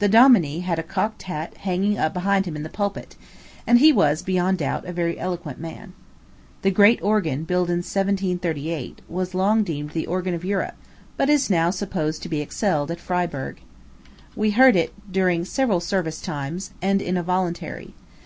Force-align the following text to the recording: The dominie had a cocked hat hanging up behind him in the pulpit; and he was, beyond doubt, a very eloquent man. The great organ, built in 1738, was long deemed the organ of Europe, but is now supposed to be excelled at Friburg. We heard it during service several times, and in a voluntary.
The 0.00 0.08
dominie 0.08 0.60
had 0.60 0.78
a 0.78 0.82
cocked 0.82 1.22
hat 1.22 1.56
hanging 1.60 1.96
up 1.96 2.12
behind 2.12 2.44
him 2.44 2.56
in 2.56 2.62
the 2.62 2.68
pulpit; 2.68 3.16
and 3.66 3.78
he 3.78 3.90
was, 3.90 4.20
beyond 4.20 4.58
doubt, 4.58 4.84
a 4.84 4.92
very 4.92 5.18
eloquent 5.18 5.58
man. 5.58 5.94
The 6.60 6.70
great 6.70 7.00
organ, 7.02 7.44
built 7.44 7.70
in 7.70 7.78
1738, 7.78 9.00
was 9.08 9.34
long 9.34 9.62
deemed 9.64 9.92
the 9.92 10.06
organ 10.06 10.34
of 10.34 10.44
Europe, 10.44 10.76
but 11.16 11.30
is 11.30 11.48
now 11.48 11.70
supposed 11.70 12.22
to 12.22 12.28
be 12.28 12.42
excelled 12.42 12.90
at 12.90 13.00
Friburg. 13.00 13.62
We 14.36 14.50
heard 14.50 14.76
it 14.76 14.92
during 15.10 15.46
service 15.46 15.86
several 15.86 16.10
times, 16.16 16.72
and 16.82 17.00
in 17.00 17.16
a 17.16 17.22
voluntary. 17.22 17.94